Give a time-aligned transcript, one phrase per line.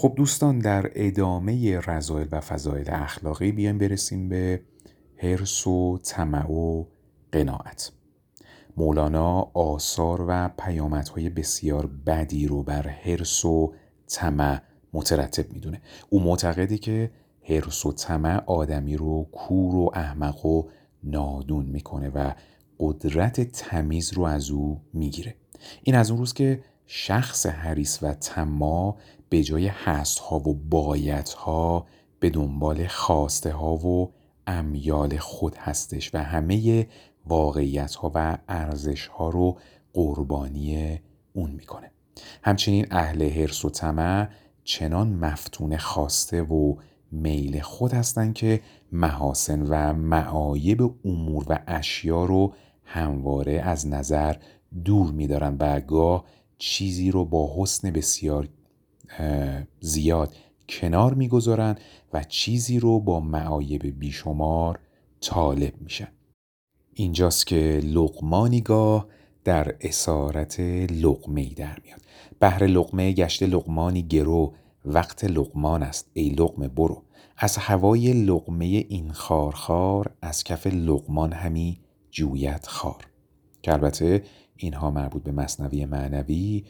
[0.00, 4.62] خب دوستان در ادامه رضایل و فضایل اخلاقی بیایم برسیم به
[5.16, 6.84] حرس و طمع و
[7.32, 7.92] قناعت.
[8.76, 13.74] مولانا آثار و پیامدهای بسیار بدی رو بر حرس و
[14.06, 14.60] طمع
[14.92, 15.80] مترتب می‌دونه.
[16.10, 17.10] او معتقده که
[17.42, 20.62] حرس و طمع آدمی رو کور و احمق و
[21.02, 22.32] نادون می‌کنه و
[22.78, 25.34] قدرت تمیز رو از او می‌گیره.
[25.82, 28.96] این از اون روز که شخص حریص و طماع
[29.28, 31.86] به جای هست ها و بایت ها
[32.20, 34.12] به دنبال خواسته ها و
[34.46, 36.86] امیال خود هستش و همه
[37.26, 39.58] واقعیت ها و ارزش ها رو
[39.92, 40.98] قربانی
[41.32, 41.90] اون می‌کنه.
[42.42, 44.28] همچنین اهل حرس و طمع
[44.64, 46.76] چنان مفتون خواسته و
[47.12, 48.60] میل خود هستند که
[48.92, 52.54] محاسن و معایب امور و اشیا رو
[52.84, 54.36] همواره از نظر
[54.84, 56.24] دور میدارن و گاه
[56.58, 58.48] چیزی رو با حسن بسیار
[59.80, 60.34] زیاد
[60.68, 61.76] کنار می‌گذارن
[62.12, 64.78] و چیزی رو با معایب بیشمار
[65.20, 66.08] طالب میشن.
[66.94, 69.06] اینجاست که لقمانیگاه
[69.44, 72.00] در اسارت لقمه در میاد.
[72.38, 77.02] بهر لقمه گشت لقمانی گرو وقت لقمان است ای لقمه برو.
[77.36, 83.06] از هوای لقمه این خارخار از کف لقمان همی جویت خار.
[83.62, 84.22] که البته
[84.56, 86.64] اینها مربوط به مصنوی معنوی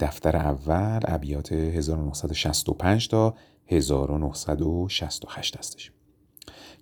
[0.00, 3.34] دفتر اول ابیات 1965 تا
[3.66, 5.92] 1968 هستش.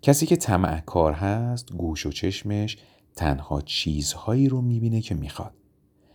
[0.03, 2.79] کسی که طمع کار هست گوش و چشمش
[3.17, 5.53] تنها چیزهایی رو می‌بینه که می‌خواد.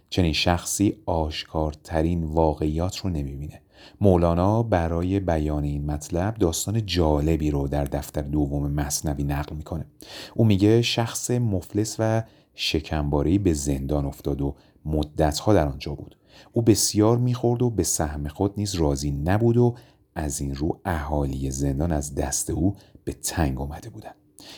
[0.10, 3.62] چنین شخصی آشکارترین واقعیات رو نمی‌بینه.
[4.02, 9.86] مولانا برای بیان این مطلب داستان جالبی رو در دفتر دوم مصنوی نقل می‌کنه.
[10.36, 12.24] او میگه شخص مفلس و
[12.56, 16.18] شکمباری به زندان افتاد و مدتها در آنجا بود.
[16.54, 19.76] او بسیار می‌خورد و به سهم خود نیز راضی نبود و
[20.16, 24.16] از این رو اهالی زندان از دست او به تنگ آمده بودند.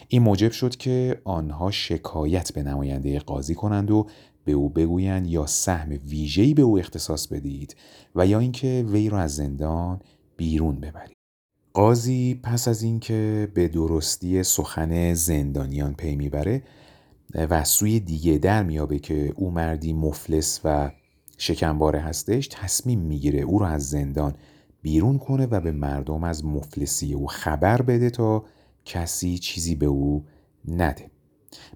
[0.08, 4.08] این موجب شد که آنها شکایت به نماینده قاضی کنند و
[4.46, 7.76] به او بگویند یا سهم ویژه‌ای به او اختصاص بدید
[8.16, 10.02] و یا اینکه وی را از زندان
[10.38, 11.16] بیرون ببرید.
[11.74, 16.64] قاضی پس از اینکه به درستی سخن زندانیان پی می‌بره
[17.36, 20.92] و سوی دیگه در میابه که او مردی مفلس و
[21.42, 24.36] شکمباره هستش تصمیم می‌گیره او را از زندان
[24.82, 28.46] بیرون کنه و به مردم از مفلسی او خبر بده تا
[28.86, 30.26] کسی چیزی به او
[30.68, 31.12] نده.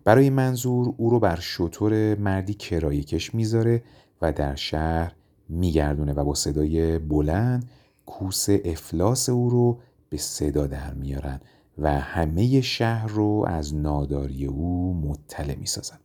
[0.03, 3.83] برای منظور او رو بر شطور مردی کرایه کش می‌ذاره
[4.21, 5.15] و در شهر
[5.49, 7.69] میگردونه و با صدای بلند
[8.05, 9.79] کوس افلاس او رو
[10.09, 11.39] به صدا در میارن
[11.77, 15.99] و همه شهر رو از ناداری او مطلع می‌سازن.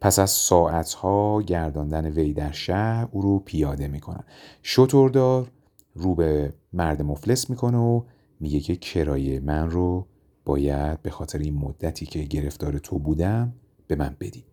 [0.00, 4.24] پس از ساعتها گرداندن وی در شهر او رو پیاده می‌کنن.
[4.62, 5.50] شطوردار
[5.94, 8.02] رو به مرد مفلس می‌کنه و
[8.40, 10.06] میگه که کرایه من رو
[10.44, 13.52] باید به خاطر این مدتی که گرفتار تو بودم
[13.86, 14.44] به من بدی.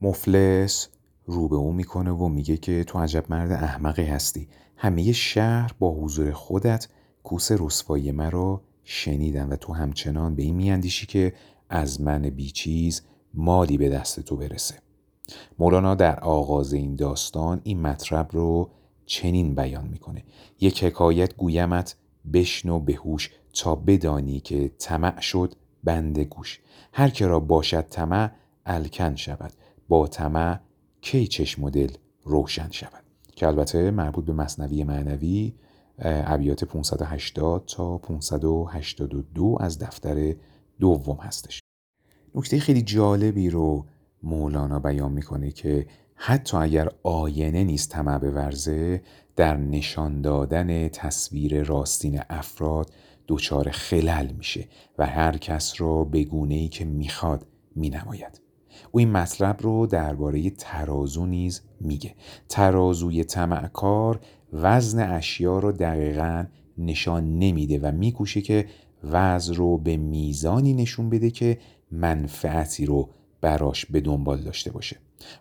[0.00, 0.88] مفلس
[1.26, 4.48] رو به او می‌کنه و میگه که تو عجب مرد احمقی هستی.
[4.76, 6.88] همه شهر با حضور خودت
[7.22, 11.32] کوس رسوایی مرا شنیدن و تو همچنان به این میاندیشی که
[11.68, 13.02] از من بیچیز
[13.34, 14.74] مالی به دست تو برسه.
[15.58, 18.70] مولانا در آغاز این داستان این مطلب رو
[19.06, 20.24] چنین بیان می‌کنه.
[20.60, 21.96] یک حکایت گویمت
[22.32, 25.54] بشنو بهوش تا بدانی که طمع شد
[25.84, 26.60] بند گوش.
[26.92, 28.30] هر که را باشد طمع
[28.66, 29.52] الکن شود.
[29.88, 30.60] با طمع
[31.00, 31.90] کی چشم و دل
[32.24, 33.04] روشن شود؟
[33.36, 35.54] که البته مربوط به مصنوی معنوی
[35.98, 40.34] ابیات 580 تا 582 از دفتر
[40.80, 41.60] دوم هستش.
[42.34, 43.86] نکته خیلی جالبی رو
[44.22, 49.02] مولانا بیان می‌کنه که حتی اگر آینه نیست طمع ورزه
[49.36, 52.90] در نشان دادن تصویر راستین افراد
[53.28, 54.68] دچار خلل میشه
[54.98, 57.46] و هر کس را به گونه ای که می‌خواد
[57.76, 58.40] مینماید.
[58.92, 62.14] او این مطلب رو درباره ترازو نیز میگه.
[62.48, 64.20] ترازوی طمعکار
[64.52, 66.46] وزن اشیا رو دقیقا
[66.78, 68.66] نشان نمیده و میکوشه که
[69.04, 71.58] وزن رو به میزانی نشون بده که
[71.90, 73.10] منفعتی رو
[73.40, 74.96] براش به دنبال داشته باشه.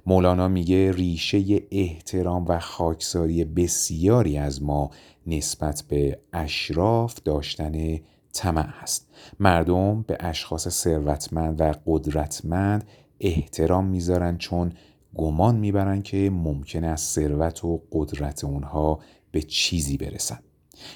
[0.05, 4.89] مولانا میگه ریشه احترام و خاکساری بسیاری از ما
[5.27, 7.99] نسبت به اشراف داشتن
[8.33, 9.07] طمع هست.
[9.39, 12.87] مردم به اشخاص ثروتمند و قدرتمند
[13.19, 14.73] احترام می‌ذارن چون
[15.15, 18.99] گمان می‌برن که ممکن است ثروت و قدرت اونها
[19.31, 20.39] به چیزی برسن.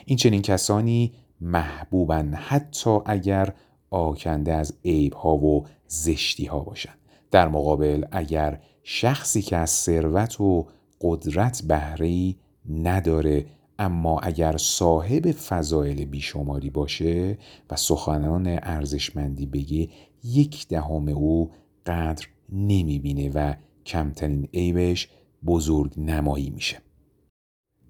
[0.05, 2.33] این چنین کسانی محبوبن.
[2.33, 3.53] حتی اگر
[3.93, 6.97] آکنده از عیب ها و زشتی ها باشند.
[7.31, 10.67] در مقابل اگر شخصی که از ثروت و
[11.01, 12.35] قدرت بهره
[12.69, 13.45] نداره
[13.79, 17.37] اما اگر صاحب فضایل بیشماری باشه
[17.69, 19.89] و سخنان ارزشمندی بگه
[20.23, 21.51] یک دهم او
[21.85, 23.53] قدر نمی‌بینه و
[23.85, 25.09] کمترین عیبش
[25.45, 26.77] بزرگ نمایی میشه.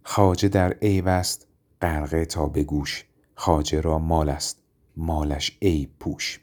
[0.03, 1.47] خاجه در عیب است
[1.81, 3.05] غرقه تا به گوش.
[3.35, 4.62] خاجه را مال است.
[4.97, 6.39] مالش عیب پوش.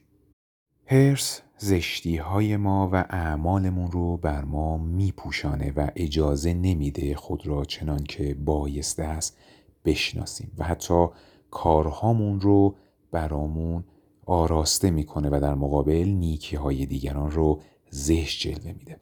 [0.86, 7.64] هرس زشتی های ما و اعمالمون رو بر ما میپوشانه و اجازه نمیده خود را
[7.64, 9.38] چنان که بایسته است
[9.84, 11.06] بشناسیم و حتی
[11.50, 12.76] کارهامون رو
[13.12, 13.84] برامون
[14.26, 17.60] آراسته می‌کنه و در مقابل نیکی های دیگران رو
[17.90, 18.96] زشت جلوه میده.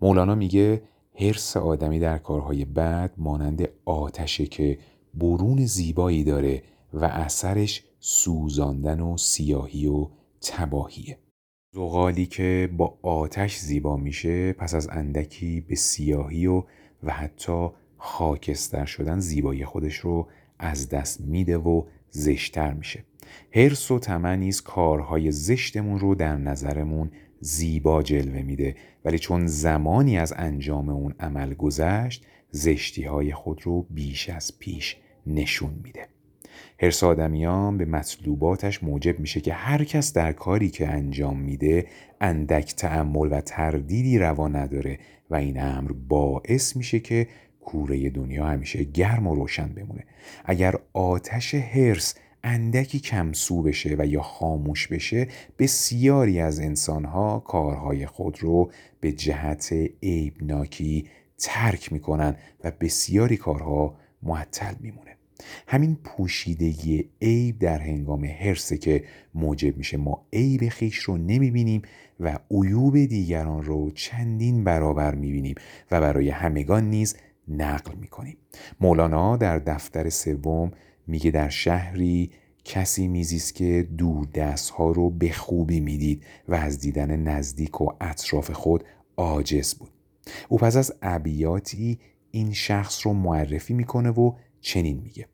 [0.00, 0.82] مولانا میگه
[1.14, 4.78] حرس آدمی در کارهای بد مانند آتشه که
[5.14, 6.62] برون زیبایی داره
[6.92, 10.08] و اثرش سوزاندن و سیاهی و
[10.40, 11.18] تباهیه.
[11.74, 16.62] زغالی که با آتش زیبا میشه پس از اندکی به سیاهی و
[17.02, 17.68] و حتی
[17.98, 20.28] خاکستر شدن زیبایی خودش رو
[20.58, 23.04] از دست میده و زشتر میشه.
[23.54, 27.10] هرس و طمع نیز کارهای زشتمون رو در نظرمون
[27.40, 28.76] زیبا جلوه میده.
[29.04, 34.96] ولی چون زمانی از انجام اون عمل گذشت زشتی های خود رو بیش از پیش
[35.26, 36.13] نشون میده.
[36.80, 41.86] هرس آدمیان به مطلوباتش موجب میشه که هر کس در کاری که انجام میده
[42.20, 44.98] اندک تعمل و تردیدی روا نداره
[45.30, 47.26] و این امر باعث میشه که
[47.60, 50.04] کوره دنیا همیشه گرم و روشن بمونه.
[50.44, 52.14] اگر آتش هرس
[52.44, 55.28] اندکی کمسو بشه و یا خاموش بشه
[55.58, 61.08] بسیاری از انسانها کارهای خود رو به جهت عیبناکی
[61.38, 65.16] ترک می‌کنن و بسیاری کارها معطل میمونه.
[65.66, 69.04] همین پوشیدگی عیب در هنگام حرسه که
[69.34, 71.82] موجب میشه ما عیب خیش رو نمی‌بینیم
[72.20, 75.54] و عیوب دیگران رو چندین برابر می‌بینیم
[75.90, 77.16] و برای همگان نیز
[77.48, 78.36] نقل می‌کنیم.
[78.80, 80.70] مولانا در دفتر سوم
[81.06, 82.30] میگه در شهری
[82.64, 87.88] کسی میزیست که دور دست ها رو به خوبی می‌دید و از دیدن نزدیک و
[88.00, 88.84] اطراف خود
[89.16, 89.90] عاجز بود.
[90.48, 91.98] او پس از ابیاتی
[92.30, 94.32] این شخص رو معرفی می‌کنه و
[94.64, 95.28] چنین میگه.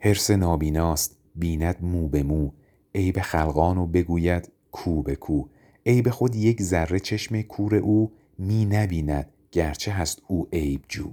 [0.00, 2.50] حرس نابیناست بیند مو به مو.
[2.94, 5.44] عیب خلقان و بگوید کو به کو.
[5.86, 11.12] عیب خود یک ذره چشم کور او می نبیند گرچه هست او عیب جو.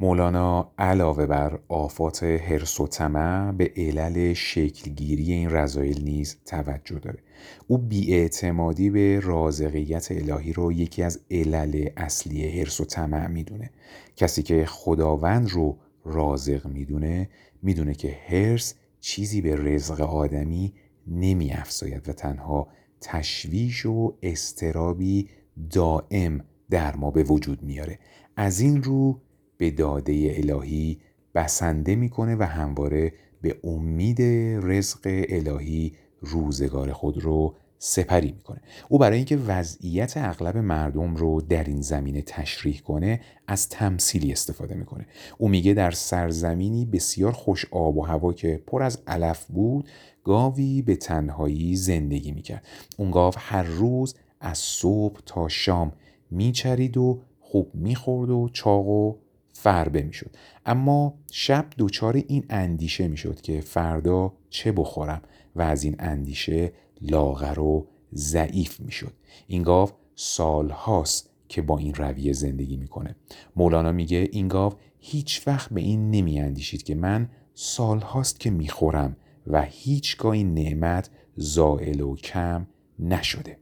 [0.00, 7.18] مولانا علاوه بر آفات حرس و طمع به علل شکلگیری این رضایل نیز توجه داره.
[7.66, 13.70] او بیاعتمادی به رازقیت الهی رو یکی از علل اصلی حرس و طمع می‌دونه.
[14.16, 17.28] کسی که خداوند رو رازق می‌دونه
[17.62, 20.72] می‌دونه که هرس چیزی به رزق آدمی
[21.06, 22.68] نمی افزاید و تنها
[23.00, 25.28] تشویش و استرابی
[25.70, 27.98] دائم در ما به وجود میاره.
[28.36, 29.20] از این رو
[29.56, 31.00] به داده الهی
[31.34, 33.12] بسنده می‌کنه و همواره
[33.42, 34.22] به امید
[34.62, 38.60] رزق الهی روزگار خود رو سپری می‌کنه.
[38.88, 44.74] او برای اینکه وضعیت اغلب مردم رو در این زمینه تشریح کنه از تمثیلی استفاده
[44.74, 45.06] می‌کنه.
[45.38, 49.88] او میگه در سرزمینی بسیار خوش آب و هوا که پر از علف بود
[50.24, 52.66] گاوی به تنهایی زندگی می‌کرد.
[52.96, 55.92] اون گاو هر روز از صبح تا شام
[56.30, 59.16] میچرید و خوب می‌خورد و چاق و
[59.52, 60.36] فربه می‌شد.
[60.66, 65.22] اما شب دچار این اندیشه می‌شد که فردا چه بخورم
[65.56, 66.72] و از این اندیشه
[67.10, 69.12] لاغر و ضعیف می‌شد.
[69.46, 73.16] این گاو سالهاست که با این رویه زندگی می‌کنه.
[73.56, 79.16] مولانا میگه این گاو هیچ وقت به این نمی اندیشید که من سالهاست که می‌خورم
[79.46, 82.66] و هیچگاه این نعمت زائل و کم
[82.98, 83.58] نشده.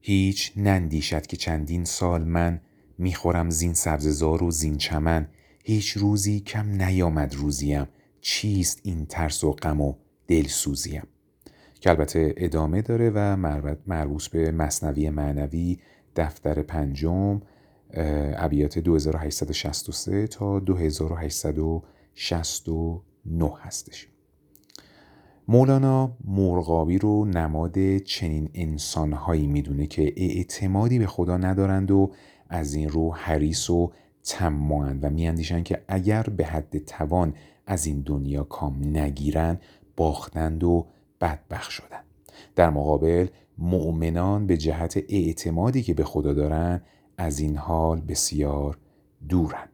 [0.00, 2.60] هیچ نندیشد که چندین سال من
[2.98, 5.28] می‌خورم زین سبززار و زین چمن.
[5.64, 7.86] هیچ روزی کم نیامد روزیم.
[8.20, 9.94] چیست این ترس و غم و
[10.26, 11.02] دلسوزیم؟
[11.84, 13.36] که البته ادامه داره و
[13.86, 15.78] مربوط به مصنوی معنوی
[16.16, 17.40] دفتر پنجم
[18.36, 24.08] ابیات 2863 تا 2869 هستش.
[25.48, 32.12] مولانا مرغابی رو نماد چنین انسانهایی می‌دونه که اعتمادی به خدا ندارند و
[32.48, 37.34] از این رو حریص و تماند و میاندیشن که اگر به حد توان
[37.66, 39.58] از این دنیا کام نگیرن
[39.96, 40.86] باختند و
[41.24, 42.02] بدبخ شدن.
[42.56, 43.26] در مقابل
[43.58, 46.82] مؤمنان به جهت اعتمادی که به خدا دارن
[47.18, 48.78] از این حال بسیار
[49.28, 49.68] دورن.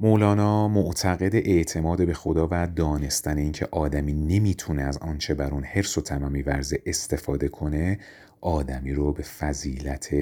[0.00, 5.98] مولانا معتقد اعتماد به خدا و دانستن اینکه آدمی نمی‌تونه از آنچه بر اون حرس
[5.98, 6.02] و
[6.46, 7.98] ورزه استفاده کنه
[8.40, 10.14] آدمی رو به فضیلت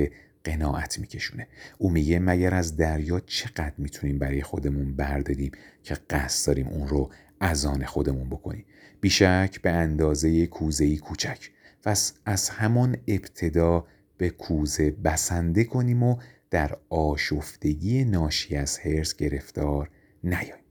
[0.44, 1.46] قناعت میکشونه.
[1.78, 7.10] او میگه مگر از دریا چقدر می‌تونیم برای خودمون برداریم که قصد داریم اون رو
[7.40, 8.64] از آن خودمون بکنیم؟
[9.04, 11.50] بیشک به اندازه کوزه کوچک.
[11.86, 16.16] و از همان ابتدا به کوزه بسنده کنیم و
[16.50, 19.90] در آشفتگی ناشی از هرس گرفتار
[20.24, 20.64] نیاییم.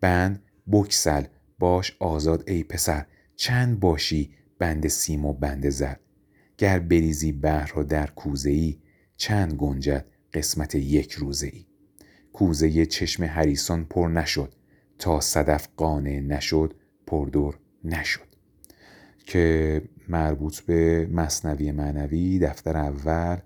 [0.00, 0.42] بند
[0.72, 1.24] بکسل.
[1.58, 3.06] باش آزاد ای پسر.
[3.36, 5.94] چند باشی بند سیم و بند زر.
[6.58, 8.78] گر بریزی بحر را در کوزه ای
[9.16, 11.66] چند گنجد قسمت یک روزه ای
[12.32, 14.54] کوزه چشم هریسان پر نشد.
[14.98, 16.79] تا صدف قانع نشد
[17.10, 17.52] پردر
[17.84, 18.30] نشد
[19.26, 23.36] که مربوط به مصنوی معنوی دفتر اول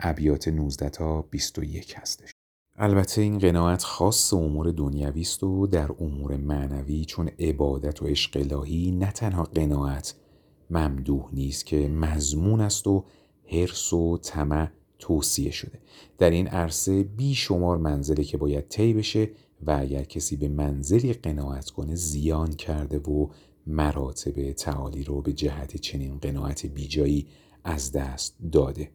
[0.00, 2.30] ابیات 19 تا 21 هستش.
[2.76, 8.36] البته این قناعت خاص امور دنیوی است و در امور معنوی چون عبادت و عشق
[8.36, 10.14] الهی نه تنها قناعت
[10.70, 13.04] ممدوح نیست که مضمون است و
[13.52, 15.78] حرس و طمع توصیه شده.
[16.18, 19.30] در این عرصه بیشمار منزله که باید طی بشه
[19.62, 23.28] و اگر کسی به منزلی قناعت کنه زیان کرده و
[23.66, 27.26] مراتب تعالی رو به جهت چنین قناعت بیجایی
[27.64, 28.90] از دست داده.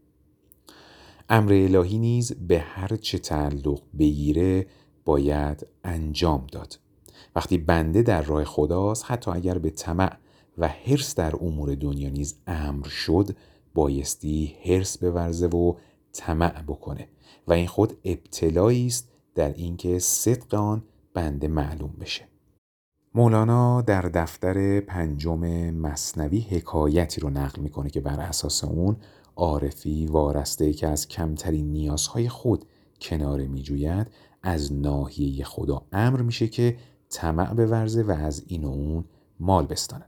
[1.29, 4.67] امر الهی نیز به هر چه تعلق بگیره
[5.05, 6.79] باید انجام داد.
[7.35, 10.17] وقتی بنده در راه خداست حتی اگر به طمع
[10.57, 13.35] و حرس در امور دنیا نیز امر شد
[13.73, 15.73] بایستی حرس بورزه و
[16.13, 17.07] طمع بکنه.
[17.47, 22.27] و این خود ابتلایی است در اینکه صدق آن بنده معلوم بشه.
[23.15, 25.39] مولانا در دفتر پنجم
[25.71, 28.97] مصنوی حکایتی رو نقل می‌کنه که بر اساس اون
[29.35, 32.65] عارفی وارسته که از کمترین نیازهای خود
[33.01, 34.07] کناره میجوید
[34.43, 36.77] از ناحیه خدا امر میشه که
[37.09, 39.05] طمع ورزه و از این و اون
[39.39, 40.05] مال بستانه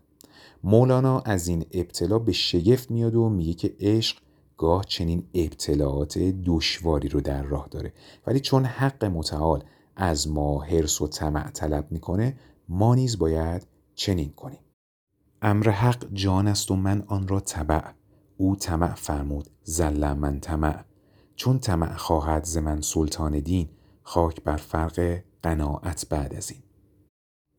[0.63, 4.17] مولانا از این ابتلا به شگفت میاد و میگه که عشق
[4.59, 7.93] گاه چنین ابتلاعات دشواری رو در راه داره.
[8.27, 9.63] ولی چون حق متعال
[9.95, 12.37] از ما حرس و طمع طلب می‌کنه
[12.69, 14.59] ما نیز باید چنین کنیم.
[15.41, 17.81] امر حق جان است و من آن را تبع
[18.37, 20.83] او طمع فرمود زل من طمع.
[21.35, 23.69] چون طمع خواهد ز من سلطان دین
[24.03, 26.61] خاک بر فرق قناعت بعد از این.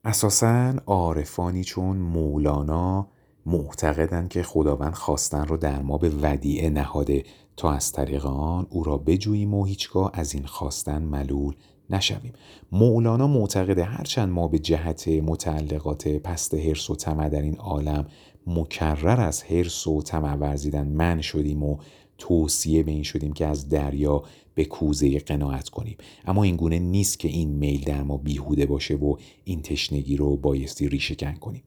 [0.04, 3.08] اساسا عارفانی چون مولانا
[3.46, 7.24] معتقدند که خداوند خواستن رو در ما به ودیعه نهاده.
[7.56, 11.54] تا از طریق آن او را بجوییم و هیچگاه از این خواستن ملول
[11.90, 12.32] نشویم.
[12.72, 18.06] مولانا معتقده هرچند ما به جهت متعلقات پست حرس و طمع در این عالم
[18.46, 21.76] مکرر از حرس و طمع ورزیدن من شدیم و
[22.20, 24.22] توصیه به این شدیم که از دریا
[24.54, 25.96] به کوزه قناعت کنیم.
[26.26, 30.36] اما این گونه نیست که این میل در ما بیهوده باشه و این تشنگی رو
[30.36, 31.62] بایستی ریشهکن کنیم.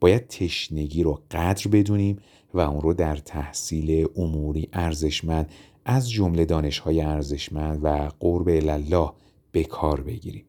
[0.00, 2.18] باید تشنگی رو قدر بدونیم
[2.54, 5.50] و اون رو در تحصیل اموری ارزشمند
[5.84, 9.12] از جمله دانشهای ارزشمند و قرب الله
[9.52, 10.44] به کار بگیریم.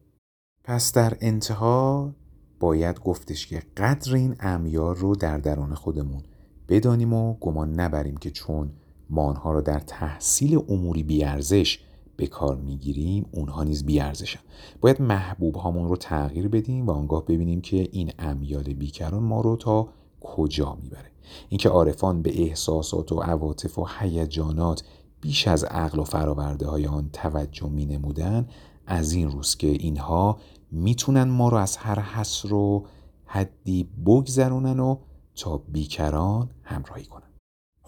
[0.64, 2.14] پس در انتها
[2.60, 6.22] باید گفتش که قدر این امیار رو در درون خودمون
[6.68, 8.72] بدانیم و گمان نبریم که چون
[9.10, 11.78] ما آنها را در تحصیل اموری بیارزش
[12.16, 14.40] به کار می‌گیریم اونها نیز بیارزشن.
[14.80, 19.56] باید محبوب هامون رو تغییر بدیم و آنگاه ببینیم که این امیال بیکران ما رو
[19.56, 19.88] تا
[20.20, 21.10] کجا می‌بره.
[21.48, 24.82] اینکه عارفان به احساسات و عواطف و هیجانات
[25.20, 28.46] بیش از عقل و فراورده های آن توجه می نمودن
[28.86, 30.38] از این روز که اینها
[30.70, 32.84] می‌تونن ما رو از هر حس و
[33.24, 34.96] حدی بگذرونن و
[35.34, 37.29] تا بیکران همراهی کنن.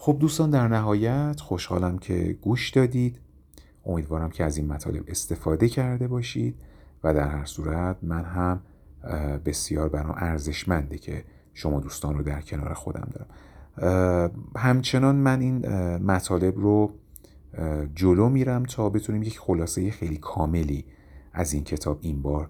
[0.03, 3.19] خب دوستان در نهایت خوشحالم که گوش دادید.
[3.85, 6.55] امیدوارم که از این مطالب استفاده کرده باشید
[7.03, 8.61] و در هر صورت من هم
[9.45, 14.31] بسیار برام ارزشمنده که شما دوستان رو در کنار خودم دارم.
[14.55, 15.67] همچنان من این
[15.97, 16.91] مطالب رو
[17.95, 20.85] جلو میرم تا بتونیم یک خلاصه خیلی کاملی
[21.33, 22.49] از این کتاب این بار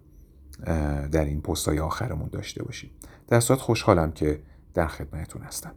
[1.11, 2.89] در این پستای آخرمون داشته باشیم.
[3.27, 4.39] در صورت خوشحالم که
[4.73, 5.71] در خدمتتون هستم.